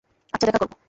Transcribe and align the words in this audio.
আচ্ছা 0.33 0.45
দেখা 0.47 0.59
করব। 0.61 0.73